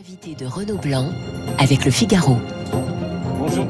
[0.00, 1.10] L'invité de Renaud Blanc
[1.58, 2.38] avec le Figaro.
[3.38, 3.66] Bonjour.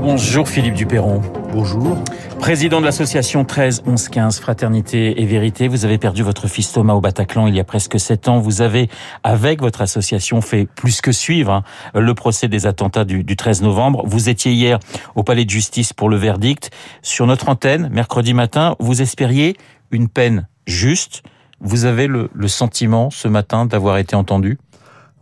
[0.00, 1.20] Bonjour Philippe Duperron.
[1.52, 2.02] Bonjour.
[2.38, 6.94] Président de l'association 13 11 15 Fraternité et Vérité, vous avez perdu votre fils Thomas
[6.94, 8.38] au Bataclan il y a presque sept ans.
[8.38, 8.88] Vous avez,
[9.22, 11.62] avec votre association, fait plus que suivre hein,
[12.00, 14.04] le procès des attentats du, du 13 novembre.
[14.06, 14.78] Vous étiez hier
[15.14, 16.70] au palais de justice pour le verdict.
[17.02, 19.58] Sur notre antenne, mercredi matin, vous espériez
[19.90, 21.22] une peine juste.
[21.60, 24.58] Vous avez le, le sentiment ce matin d'avoir été entendu?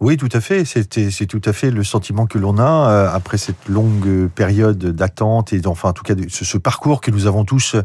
[0.00, 0.64] Oui, tout à fait.
[0.64, 5.52] C'est tout à fait le sentiment que l'on a euh, après cette longue période d'attente
[5.52, 7.76] et enfin en tout cas ce, ce, parcours que nous avons tous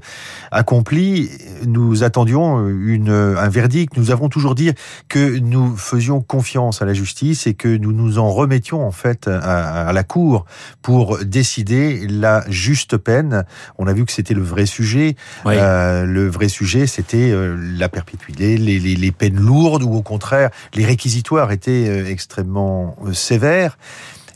[0.52, 1.30] accompli.
[1.66, 3.98] Nous attendions une un verdict.
[3.98, 4.72] Nous avons toujours dit
[5.10, 9.27] que nous faisions confiance à la justice et que nous nous en remettions en fait
[9.27, 10.46] à, à la cour
[10.82, 13.46] pour décider la juste peine.
[13.77, 15.16] On a vu que c'était le vrai sujet.
[15.46, 15.55] Oui.
[15.58, 20.02] Euh, le vrai sujet, c'était euh, la perpétuité, les, les, les peines lourdes ou au
[20.02, 23.77] contraire les réquisitoires étaient euh, extrêmement euh, sévère.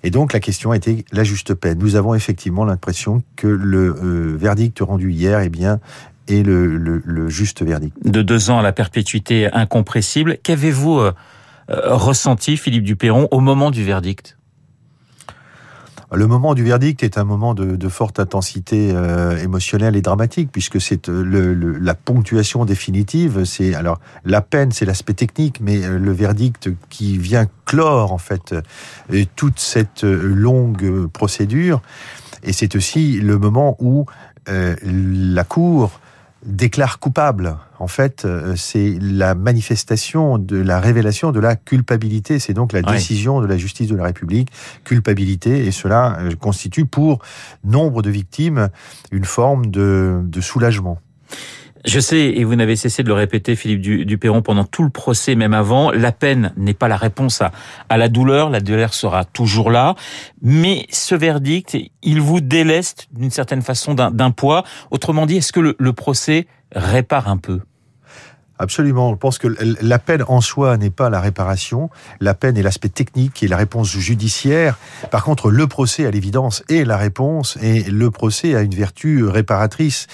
[0.03, 1.77] Et donc la question était la juste peine.
[1.79, 5.79] Nous avons effectivement l'impression que le euh, verdict rendu hier, eh bien,
[6.27, 7.95] est le, juste verdict.
[8.05, 11.13] De deux ans à la perpétuité incompressible, qu'avez-vous euh,
[11.67, 14.38] ressenti, Philippe Duperron, au moment du verdict?
[16.11, 20.81] Le moment du verdict est un moment de, forte intensité euh, émotionnelle et dramatique, puisque
[20.81, 23.43] c'est euh, la ponctuation définitive.
[23.45, 28.17] C'est alors la peine, c'est l'aspect technique, mais euh, le verdict qui vient clore en
[28.17, 28.55] fait
[29.35, 31.81] toute cette longue procédure.
[32.43, 34.05] Et c'est aussi le moment où
[34.47, 35.99] la cour
[36.45, 37.57] déclare coupable.
[37.79, 42.39] En fait, euh, c'est la manifestation de la révélation de la culpabilité.
[42.39, 44.49] C'est donc la décision de la justice de la République,
[44.83, 47.19] culpabilité, et cela euh, constitue pour
[47.63, 48.69] nombre de victimes
[49.11, 50.99] une forme de, de soulagement.
[51.85, 55.35] Je sais, et vous n'avez cessé de le répéter, Philippe Duperron, pendant tout le procès,
[55.35, 57.51] même avant, la peine n'est pas la réponse à,
[57.87, 59.95] à la douleur, la douleur sera toujours là,
[60.41, 64.63] mais ce verdict, il vous déleste d'une certaine façon d'un poids.
[64.91, 67.61] Autrement dit, est-ce que le, le procès répare un peu?
[68.61, 69.11] Absolument.
[69.11, 71.89] Je pense que la peine en soi n'est pas la réparation.
[72.19, 74.77] La peine est l'aspect technique et la réponse judiciaire.
[75.11, 79.25] Par contre, le procès, à l'évidence, est la réponse et le procès a une vertu
[79.25, 80.07] réparatrice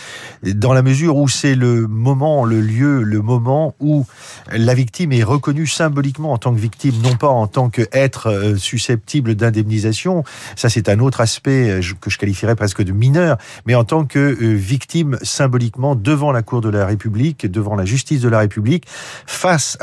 [0.43, 4.05] dans la mesure où c'est le moment, le lieu, le moment où
[4.51, 8.57] la victime est reconnue symboliquement en tant que victime, non pas en tant qu'être euh,
[8.57, 10.23] susceptible d'indemnisation.
[10.55, 14.05] Ça, c'est un autre aspect euh, que je qualifierais presque de mineur, mais en tant
[14.05, 18.34] que euh, victime symboliquement devant la Cour de la République, devant la justice de la
[18.35, 18.85] la République
[19.25, 19.77] face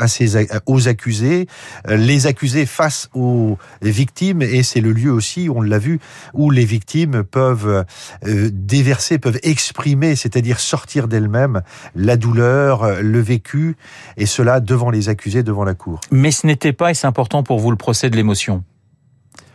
[0.65, 1.47] aux accusés,
[1.87, 5.99] euh, les accusés face aux victimes, et c'est le lieu aussi, on l'a vu,
[6.33, 7.85] où les victimes peuvent
[8.25, 11.61] euh, déverser, peuvent exprimer, c'est-à-dire sortir d'elles-mêmes
[11.95, 13.75] la douleur, le vécu,
[14.17, 15.99] et cela devant les accusés, devant la cour.
[16.11, 18.63] Mais ce n'était pas, et c'est important pour vous, le procès de l'émotion.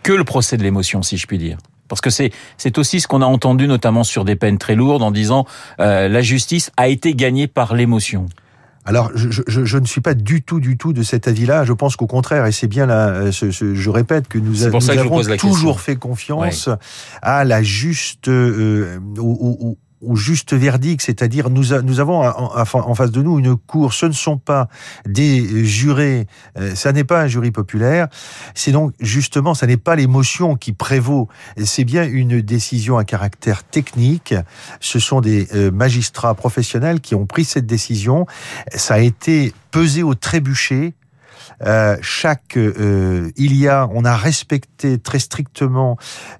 [0.03, 1.59] Que le procès de l'émotion, si je puis dire.
[1.89, 5.03] Parce que c'est c'est aussi ce qu'on a entendu notamment sur des peines très lourdes
[5.03, 5.47] en disant
[5.81, 8.27] euh, la justice a été gagnée par l'émotion.
[8.89, 11.65] Alors, je, je, je, ne suis pas du tout, du tout de cet avis-là.
[11.65, 14.71] Je pense qu'au contraire, et c'est bien là, ce, ce, je répète que nous, a,
[14.71, 16.77] nous que avons toujours fait confiance ouais.
[17.21, 22.95] à la juste, euh, au, au, au juste verdict, c'est-à-dire nous, nous avons en, en,
[22.95, 23.93] face de nous une cour.
[23.93, 24.69] Ce ne sont pas
[25.07, 26.27] des jurés,
[26.59, 28.09] euh, ça n'est pas un jury populaire.
[28.55, 31.29] C'est donc justement, ça n'est pas l'émotion qui prévaut.
[31.65, 34.35] C'est bien une décision à caractère technique.
[34.81, 38.27] Ce sont des euh, magistrats professionnels qui ont pris cette décision.
[38.75, 40.95] Ça a été pesé au trébuchet
[41.65, 45.97] euh, chaque, euh, il y a, on a respecté très strictement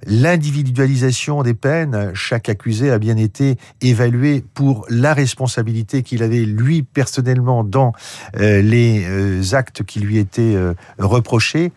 [0.07, 2.13] l'individualisation des peines.
[2.15, 7.93] Chaque accusé a bien été évalué pour la responsabilité qu'il avait lui personnellement dans
[8.37, 10.57] euh, les actes qui lui étaient
[10.99, 11.73] reprochés.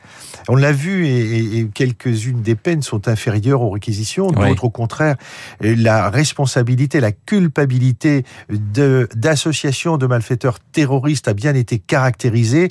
[0.47, 5.15] On l'a vu et, et quelques-unes des peines sont inférieures aux réquisitions, d'autres au contraire,
[5.59, 12.69] la responsabilité, la culpabilité d'association de, de malfaiteurs terroristes a bien été caractérisée.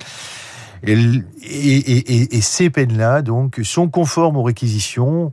[0.87, 0.95] Et,
[1.43, 5.31] et, et, et ces peines-là, donc, sont conformes aux réquisitions,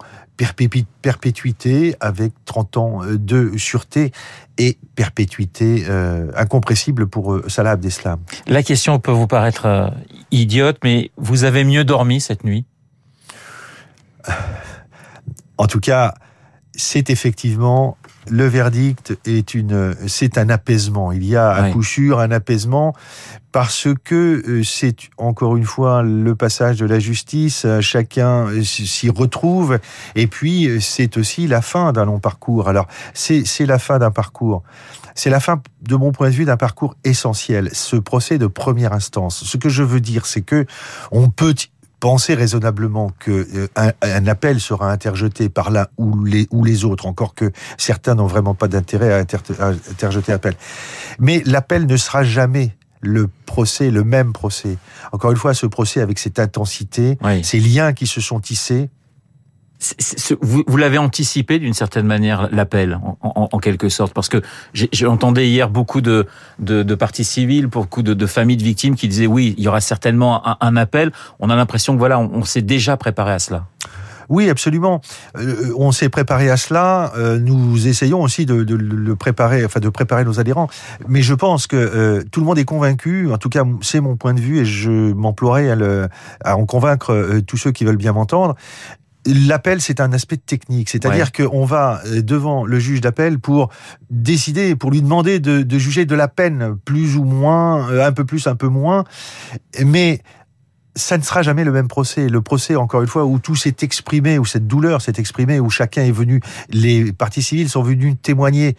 [1.01, 4.12] perpétuité avec 30 ans de sûreté
[4.57, 8.19] et perpétuité euh, incompressible pour euh, Salah Abdeslam.
[8.48, 9.90] La question peut vous paraître euh,
[10.31, 12.65] idiote, mais vous avez mieux dormi cette nuit
[15.57, 16.13] En tout cas,
[16.75, 17.97] c'est effectivement
[18.29, 21.12] le verdict est une, c'est un apaisement.
[21.12, 21.71] Il y a à oui.
[21.71, 22.94] coup sûr un apaisement
[23.51, 27.65] parce que euh, c'est encore une fois le passage de la justice.
[27.81, 29.80] Chacun euh, s'y retrouve
[30.15, 32.68] et puis euh, c'est aussi la fin d'un long parcours.
[32.68, 34.63] Alors c'est c'est la fin d'un parcours.
[35.18, 37.69] C'est la fin, de mon point de vue, d'un parcours essentiel.
[37.74, 39.44] Ce procès de première instance.
[39.44, 40.68] Ce que je veux dire, c'est que
[41.12, 41.56] on peut
[42.00, 47.08] penser raisonnablement que euh, un, appel sera interjeté par l'un ou les, ou les autres,
[47.08, 50.54] encore que certains n'ont vraiment pas d'intérêt à, interjeter appel.
[51.18, 54.78] Mais l'appel ne sera jamais le procès, le même procès.
[55.12, 58.90] Encore une fois, ce procès avec cette intensité, ces liens qui se sont tissés,
[60.41, 64.41] vous, vous l'avez anticipé d'une certaine manière l'appel, en, en, quelque sorte, parce que
[64.74, 66.25] j'entendais hier beaucoup de,
[66.59, 69.68] de, de parties civiles, beaucoup de, de, familles de victimes qui disaient oui, il y
[69.68, 71.12] aura certainement un, appel.
[71.39, 73.65] On a l'impression que voilà, on, s'est déjà préparé à cela.
[74.29, 75.00] Oui, absolument.
[75.38, 77.13] Euh, on s'est préparé à cela.
[77.15, 80.68] Euh, nous essayons aussi de, de, le préparer, enfin de préparer nos adhérents.
[81.07, 83.31] Mais je pense que euh, tout le monde est convaincu.
[83.31, 86.09] En tout cas, c'est mon point de vue et je m'emploierai à,
[86.44, 88.56] à en convaincre tous ceux qui veulent bien m'entendre.
[89.25, 93.69] L'appel, c'est un aspect technique, c'est-à-dire qu'on va euh, devant le juge d'appel pour
[94.10, 98.14] décider, pour lui demander de, de, juger de la peine, plus ou moins, euh, un
[98.14, 99.04] peu plus, un peu moins,
[99.84, 100.22] mais
[100.96, 102.28] ça ne sera jamais le même procès.
[102.28, 105.69] Le procès, encore une fois, où tout s'est exprimé, où cette douleur s'est exprimée, où
[105.69, 108.75] chacun est venu, les parties civiles sont venus témoigner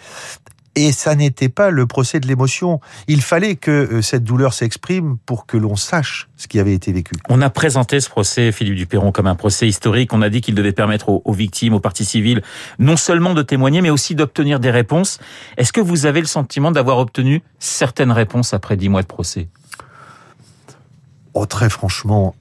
[0.79, 2.81] et ça n'était pas le procès de l'émotion.
[3.09, 6.93] Il fallait que euh, cette douleur s'exprime pour que l'on sache ce qui avait été
[6.93, 7.15] vécu.
[7.29, 10.13] On a présenté ce procès, Philippe Duperron, comme un procès historique.
[10.13, 12.43] On a dit qu'il devait permettre aux, victimes, aux parties civiles,
[12.79, 15.19] non seulement de témoigner, mais aussi d'obtenir des réponses.
[15.57, 19.49] Est-ce que vous avez le sentiment d'avoir obtenu certaines réponses après dix mois de procès?
[21.35, 22.35] Oh, très franchement,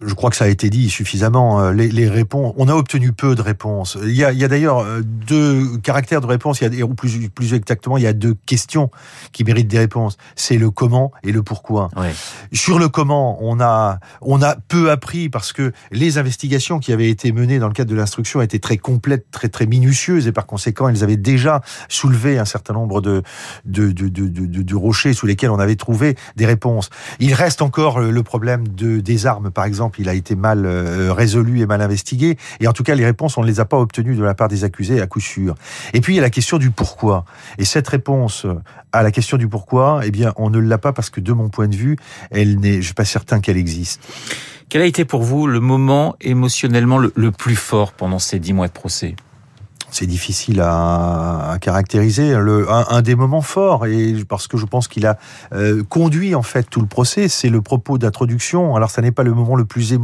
[0.00, 1.60] je crois que ça a été dit suffisamment.
[1.60, 3.96] Euh, les, les, réponses, on a obtenu peu de réponses.
[4.02, 7.54] Il y a, d'ailleurs euh, deux caractères de réponse, il y a, ou plus, plus
[7.54, 8.90] exactement, il y a deux questions
[9.32, 10.16] qui méritent des réponses.
[10.36, 11.88] C'est le comment et le pourquoi.
[12.52, 17.10] Sur le comment, on a, on a peu appris parce que les investigations qui avaient
[17.10, 20.46] été menées dans le cadre de l'instruction étaient très complètes, très très minutieuses et par
[20.46, 23.22] conséquent, elles avaient déjà soulevé un certain nombre de,
[23.64, 26.90] de, de, de, de, de rochers sous lesquels on avait trouvé des réponses.
[27.20, 31.12] Il reste encore le problème de, des armes, par exemple il a été mal euh,
[31.12, 32.36] résolu et mal investigué.
[32.60, 34.48] Et en tout cas, les réponses, on ne les a pas obtenues de la part
[34.48, 35.54] des accusés à coup sûr.
[35.92, 37.24] Et puis, il y a la question du pourquoi.
[37.58, 38.46] Et cette réponse
[38.92, 41.48] à la question du pourquoi, eh bien, on ne l'a pas parce que, de mon
[41.48, 41.96] point de vue,
[42.30, 44.00] elle n'est, suis pas certain qu'elle existe.
[44.68, 48.68] Quel a été pour vous le moment émotionnellement le plus fort pendant ces dix mois
[48.68, 49.14] de procès?
[49.94, 52.34] C'est difficile à, caractériser.
[52.34, 53.86] Un, des moments forts,
[54.28, 55.18] parce que je pense qu'il a
[55.52, 58.74] euh, conduit en fait tout le procès, c'est le propos d'introduction.
[58.76, 59.94] Alors, ça n'est pas le moment le plus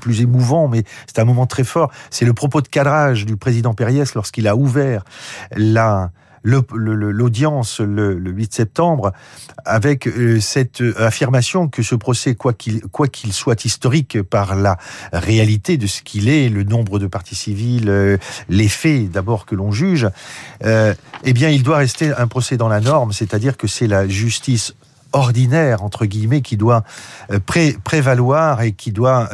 [0.00, 1.90] plus émouvant, mais c'est un moment très fort.
[2.10, 5.04] C'est le propos de cadrage du président Périès lorsqu'il a ouvert
[5.56, 6.10] la
[6.44, 9.12] l'audience le, le, 8 septembre
[9.64, 14.78] avec euh, cette euh, affirmation que ce procès, quoi qu'il soit historique par la
[15.12, 18.16] réalité de ce qu'il est, le nombre de parties civiles, euh,
[18.48, 20.08] les faits d'abord que l'on juge,
[20.64, 24.74] eh bien, il doit rester un procès dans la norme, c'est-à-dire que c'est la justice
[25.12, 26.84] ordinaire entre guillemets qui doit
[27.46, 29.28] pré prévaloir et qui doit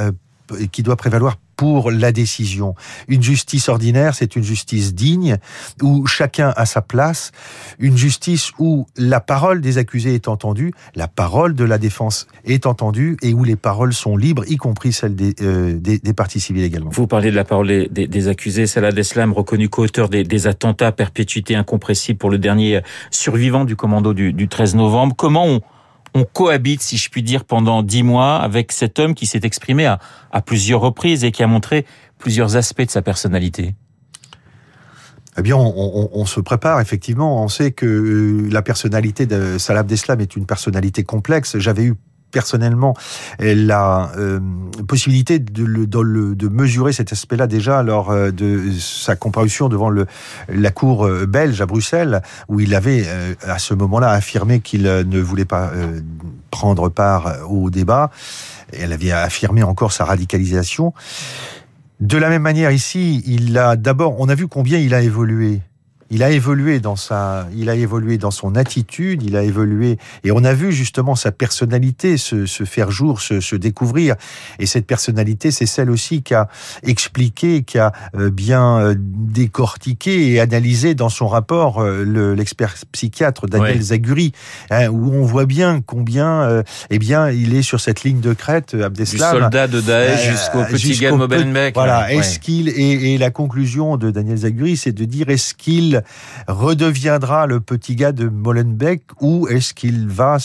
[0.96, 2.76] prévaloir pour la décision.
[3.08, 5.38] Une justice ordinaire, c'est une justice digne,
[5.82, 7.32] où chacun a sa place,
[7.80, 12.64] une justice où la parole des accusés est entendue, la parole de la défense est
[12.64, 16.38] entendue, et où les paroles sont libres, y compris celles des, euh, des, des parties
[16.38, 16.90] civiles également.
[16.90, 20.92] Vous parlez de la parole des, des accusés, Salah Deslam, reconnu co-auteur des, des, attentats,
[20.92, 25.16] perpétuité incompressible pour le dernier survivant du commando du, du 13 novembre.
[25.16, 25.60] Comment on
[26.14, 29.86] on cohabite, si je puis dire, pendant dix mois avec cet homme qui s'est exprimé
[29.86, 29.98] à,
[30.44, 31.86] plusieurs reprises et qui a montré
[32.18, 33.74] plusieurs aspects de sa personnalité
[35.36, 37.44] eh bien, on, se prépare effectivement.
[37.44, 41.58] On sait que euh, la personnalité de Salah Abdeslam est une personnalité complexe.
[41.58, 41.94] J'avais eu
[42.30, 42.94] personnellement
[43.38, 44.40] la euh,
[44.86, 49.90] possibilité de, de, mesurer cet aspect-là déjà lors euh, de sa comparution devant
[50.48, 53.06] la cour euh, belge à Bruxelles, où il avait
[53.42, 55.70] à ce moment-là affirmé qu'il ne voulait pas
[56.50, 58.10] prendre part au débat.
[58.72, 60.92] Elle avait affirmé encore sa radicalisation.
[62.00, 65.60] De la même manière ici, il a d'abord, on a vu combien il a évolué
[66.10, 70.30] il a évolué dans sa, il a évolué dans son attitude, il a évolué, et
[70.30, 74.14] on a vu justement sa personnalité se, se faire jour, se, se, découvrir.
[74.58, 76.48] Et cette personnalité, c'est celle aussi qui a
[76.82, 83.46] expliqué, qui a euh, bien euh, décortiqué et analysé dans son rapport euh, l'expert psychiatre
[83.46, 83.82] Daniel ouais.
[83.82, 84.32] Zaguri,
[84.70, 88.32] hein, où on voit bien combien, euh, eh bien, il est sur cette ligne de
[88.32, 89.36] crête, Abdeslam.
[89.36, 91.74] Du soldat de Daesh euh, jusqu'au petit jusqu Mobenbeek.
[91.74, 92.06] Voilà.
[92.06, 92.16] Ouais.
[92.16, 95.97] Est-ce qu'il et, et la conclusion de Daniel Zaguri, c'est de dire est-ce qu'il
[96.46, 100.38] redeviendra le petit gars de Molenbeek ou est-ce qu'il va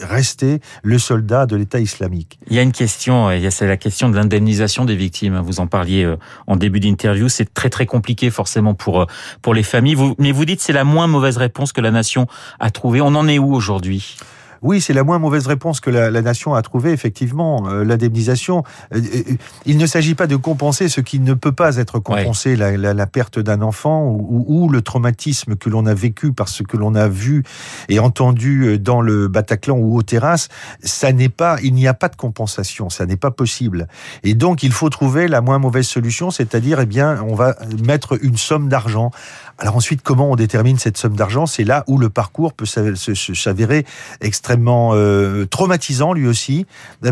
[0.00, 2.38] rester le soldat de l'État islamique?
[2.48, 5.38] Il y a une question, c'est la question de l'indemnisation des victimes.
[5.40, 7.28] Vous en parliez euh, en début d'interview.
[7.28, 9.06] C'est très très compliqué forcément pour euh,
[9.42, 9.96] pour les familles.
[10.18, 12.26] Mais vous dites c'est la moins mauvaise réponse que la nation
[12.60, 13.00] a trouvée.
[13.00, 14.16] On en est où aujourd'hui?
[14.64, 18.64] Oui, c'est la moins mauvaise réponse que la, la nation a trouvée, effectivement, euh, l'indemnisation.
[18.94, 19.34] Euh, euh,
[19.66, 22.94] il ne s'agit pas de compenser ce qui ne peut pas être compensé, la, la,
[22.94, 26.78] la, perte d'un enfant ou, ou, le traumatisme que l'on a vécu par ce que
[26.78, 27.44] l'on a vu
[27.90, 30.48] et entendu dans le Bataclan ou aux terrasses.
[30.82, 33.86] Ça n'est pas, il n'y a pas de compensation, ça n'est pas possible.
[34.22, 37.54] Et donc, il faut trouver la moins mauvaise solution, c'est-à-dire, eh bien, on va
[37.86, 39.10] mettre une somme d'argent.
[39.58, 41.46] Alors ensuite, comment on détermine cette somme d'argent?
[41.46, 43.86] C'est là où le parcours peut s'avérer
[44.20, 46.66] extrêmement euh, traumatisant lui aussi,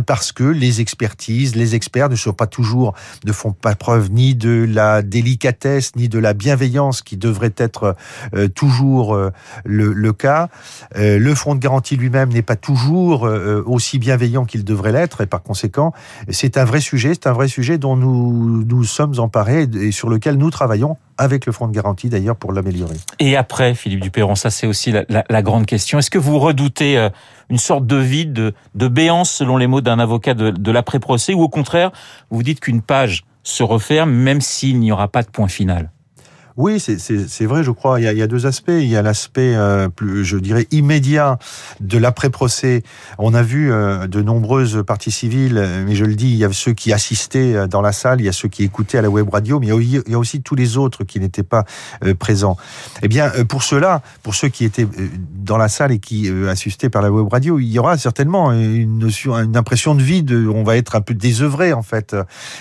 [0.07, 2.95] parce que les expertises, les experts ne sont pas toujours,
[3.25, 7.95] ne font pas preuve ni de la délicatesse ni de la bienveillance qui devrait être
[8.35, 9.31] euh, toujours euh,
[9.65, 10.49] le, le, cas.
[10.97, 13.23] Le fonds de garantie lui-même n'est pas toujours
[13.67, 15.93] aussi bienveillant qu'il devrait l'être, et par conséquent,
[16.29, 20.09] c'est un vrai sujet, c'est un vrai sujet dont nous nous sommes emparés et sur
[20.09, 22.97] lequel nous travaillons avec le fonds de garantie d'ailleurs pour l'améliorer.
[23.19, 25.99] Et après, Philippe Dupéron, ça c'est aussi la, la, la, grande question.
[25.99, 27.11] Est-ce que vous redoutez euh,
[27.51, 31.35] une sorte de vide, de, de béance, selon les mots d'un avocat de, de l'après-procès,
[31.35, 31.91] ou au contraire,
[32.31, 35.91] vous dites qu'une page se referme même s'il n'y aura pas de point final?
[36.57, 38.01] Oui, c'est vrai, je crois.
[38.01, 38.71] Il y a, deux aspects.
[38.71, 41.39] Il y a l'aspect, euh, plus, je dirais, immédiat
[41.81, 42.83] de l'après-procès.
[43.19, 46.53] On a vu euh, de nombreuses parties civiles, mais je le dis, il y a
[46.53, 49.11] ceux qui assistaient euh, dans la salle, il y a ceux qui écoutaient à la
[49.11, 51.65] web radio, mais il y a aussi tous les autres qui n'étaient pas
[52.05, 52.57] euh, présents.
[53.03, 56.31] Eh bien, euh, pour ceux-là, pour ceux qui étaient euh, dans la salle et qui
[56.49, 60.33] assistaient par la web radio, il y aura certainement une une impression de vide.
[60.33, 62.17] On va être un peu désœuvré en fait,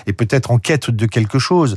[0.06, 1.76] et peut-être en quête de quelque chose.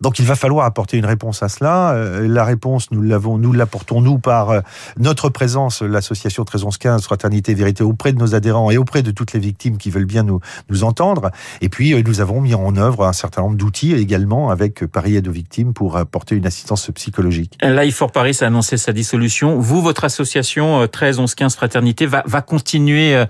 [0.00, 1.92] Donc, il va falloir apporter une réponse à cela.
[1.94, 4.60] Euh, la réponse, nous l'avons, nous l'apportons nous par euh,
[4.98, 9.40] notre présence, l'association 131115 Fraternité Vérité auprès de nos adhérents et auprès de toutes les
[9.40, 11.30] victimes qui veulent bien nous, nous entendre.
[11.60, 15.16] Et puis, euh, nous avons mis en œuvre un certain nombre d'outils également avec Paris
[15.16, 17.58] Aide aux victimes pour apporter une assistance psychologique.
[17.62, 19.58] Life for Paris a annoncé sa dissolution.
[19.58, 23.24] Vous, votre association 131115 Fraternité va, va continuer,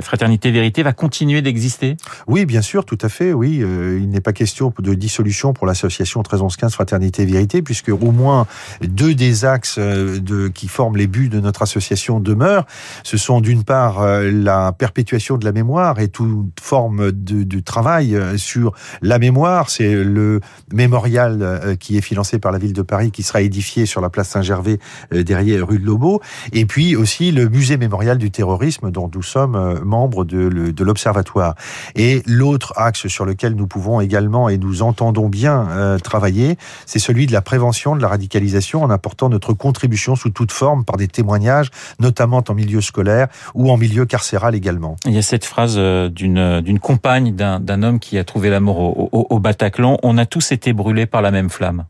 [0.00, 1.96] Fraternité Vérité va continuer d'exister?
[2.26, 3.32] Oui, bien sûr, tout à fait.
[3.32, 8.48] Oui, il n'est pas question de dissolution pour l'association 131115 Fraternité Vérité puisque au moins
[8.82, 12.66] deux des axes euh, qui forment les buts de notre association demeurent.
[13.04, 18.16] Ce sont d'une part euh, la perpétuation de la mémoire et toute forme de, travail
[18.16, 18.72] euh, sur
[19.02, 19.70] la mémoire.
[19.70, 20.40] C'est le
[20.72, 24.30] mémorial qui est financé par la ville de Paris qui sera édifié sur la place
[24.30, 24.80] Saint-Gervais
[25.12, 26.20] derrière rue de Lobo.
[26.52, 31.54] Et puis aussi le musée mémorial du terrorisme dont nous sommes membres de, de l'Observatoire.
[31.94, 37.26] Et l'autre axe sur lequel nous pouvons également et nous entendons bien travailler, c'est celui
[37.26, 41.08] de la prévention de la radicalisation en apportant notre contribution sous toute forme par des
[41.08, 44.96] témoignages, notamment en milieu scolaire ou en milieu carcéral également.
[45.06, 48.80] Il y a cette phrase d'une d'une compagne d'un homme qui a trouvé la mort
[48.80, 49.98] au, au, au Bataclan.
[50.02, 51.84] On a tous été brûlés par la même flamme.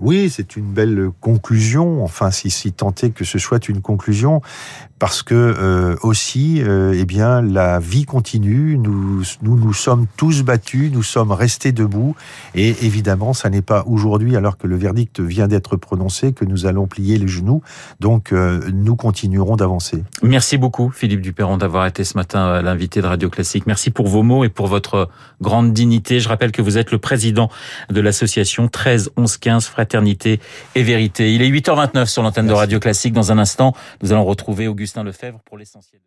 [0.00, 4.42] Oui, c'est une belle conclusion, enfin si, si tant est que ce soit une conclusion,
[5.04, 8.78] parce que euh, aussi, euh, eh bien, la vie continue.
[8.78, 12.16] Nous, nous nous sommes tous battus, nous sommes restés debout,
[12.54, 16.64] et évidemment, ça n'est pas aujourd'hui, alors que le verdict vient d'être prononcé, que nous
[16.64, 17.60] allons plier les genoux.
[18.00, 20.02] Donc, euh, nous continuerons d'avancer.
[20.22, 23.66] Merci beaucoup, Philippe Duperron, d'avoir été ce matin l'invité de Radio Classique.
[23.66, 25.10] Merci pour vos mots et pour votre
[25.42, 26.18] grande dignité.
[26.18, 27.50] Je rappelle que vous êtes le président
[27.90, 30.40] de l'association 13 11 15 Fraternité
[30.74, 31.34] et Vérité.
[31.34, 33.12] Il est 8h29 sur l'antenne de Radio Classique.
[33.12, 36.02] Dans un instant, nous allons retrouver Augustin Lefebvre pour l'essentiel.